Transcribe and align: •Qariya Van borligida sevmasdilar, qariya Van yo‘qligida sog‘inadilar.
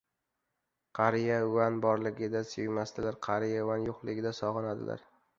•Qariya 0.99 1.33
Van 1.57 1.75
borligida 1.83 2.41
sevmasdilar, 2.53 3.17
qariya 3.27 3.67
Van 3.69 3.85
yo‘qligida 3.91 4.33
sog‘inadilar. 4.39 5.05